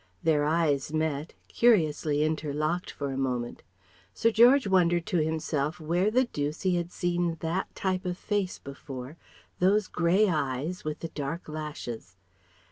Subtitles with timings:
[0.23, 3.61] Their eyes met, curiously interlocked for a moment.
[4.15, 8.57] Sir George wondered to himself where the dooce he had seen that, type of face
[8.57, 9.17] before,
[9.59, 12.15] those grey eyes with the dark lashes.